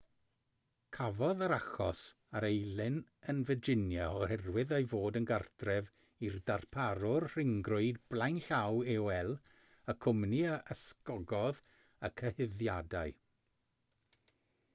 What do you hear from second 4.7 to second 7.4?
ei fod yn gartref i'r darparwr